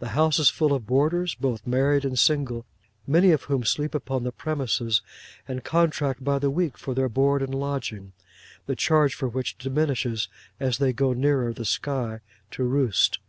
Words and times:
The 0.00 0.08
house 0.18 0.40
is 0.40 0.50
full 0.50 0.72
of 0.72 0.84
boarders, 0.88 1.36
both 1.36 1.64
married 1.64 2.04
and 2.04 2.18
single, 2.18 2.66
many 3.06 3.30
of 3.30 3.44
whom 3.44 3.62
sleep 3.62 3.94
upon 3.94 4.24
the 4.24 4.32
premises, 4.32 5.00
and 5.46 5.62
contract 5.62 6.24
by 6.24 6.40
the 6.40 6.50
week 6.50 6.76
for 6.76 6.92
their 6.92 7.08
board 7.08 7.40
and 7.40 7.54
lodging: 7.54 8.12
the 8.66 8.74
charge 8.74 9.14
for 9.14 9.28
which 9.28 9.56
diminishes 9.58 10.26
as 10.58 10.78
they 10.78 10.92
go 10.92 11.12
nearer 11.12 11.52
the 11.52 11.64
sky 11.64 12.18
to 12.50 12.64
roost. 12.64 13.20